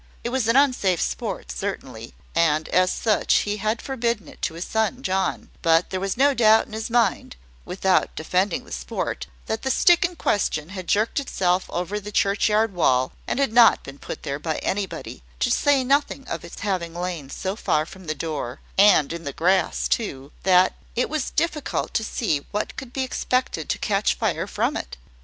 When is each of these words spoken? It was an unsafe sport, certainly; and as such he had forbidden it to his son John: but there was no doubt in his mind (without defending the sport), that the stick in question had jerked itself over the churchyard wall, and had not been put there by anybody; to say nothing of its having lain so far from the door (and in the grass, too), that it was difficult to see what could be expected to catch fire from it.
It 0.23 0.29
was 0.29 0.47
an 0.47 0.55
unsafe 0.55 0.99
sport, 0.99 1.51
certainly; 1.51 2.15
and 2.33 2.67
as 2.69 2.91
such 2.91 3.41
he 3.45 3.57
had 3.57 3.83
forbidden 3.83 4.27
it 4.27 4.41
to 4.41 4.55
his 4.55 4.65
son 4.65 5.03
John: 5.03 5.51
but 5.61 5.91
there 5.91 5.99
was 5.99 6.17
no 6.17 6.33
doubt 6.33 6.65
in 6.65 6.73
his 6.73 6.89
mind 6.89 7.35
(without 7.65 8.15
defending 8.15 8.63
the 8.65 8.71
sport), 8.71 9.27
that 9.45 9.61
the 9.61 9.69
stick 9.69 10.03
in 10.03 10.15
question 10.15 10.69
had 10.69 10.87
jerked 10.87 11.19
itself 11.19 11.69
over 11.69 11.99
the 11.99 12.11
churchyard 12.11 12.73
wall, 12.73 13.11
and 13.27 13.37
had 13.37 13.53
not 13.53 13.83
been 13.83 13.99
put 13.99 14.23
there 14.23 14.39
by 14.39 14.57
anybody; 14.63 15.21
to 15.39 15.51
say 15.51 15.83
nothing 15.83 16.27
of 16.27 16.43
its 16.43 16.61
having 16.61 16.95
lain 16.95 17.29
so 17.29 17.55
far 17.55 17.85
from 17.85 18.05
the 18.05 18.15
door 18.15 18.59
(and 18.79 19.13
in 19.13 19.23
the 19.23 19.31
grass, 19.33 19.87
too), 19.87 20.31
that 20.41 20.73
it 20.95 21.11
was 21.11 21.29
difficult 21.29 21.93
to 21.93 22.03
see 22.03 22.43
what 22.49 22.75
could 22.75 22.91
be 22.91 23.03
expected 23.03 23.69
to 23.69 23.77
catch 23.77 24.15
fire 24.15 24.47
from 24.47 24.75
it. 24.75 24.97